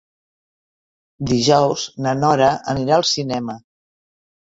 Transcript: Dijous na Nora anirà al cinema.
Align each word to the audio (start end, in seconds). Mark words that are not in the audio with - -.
Dijous 1.33 1.85
na 2.07 2.17
Nora 2.25 2.51
anirà 2.77 3.01
al 3.01 3.09
cinema. 3.15 3.63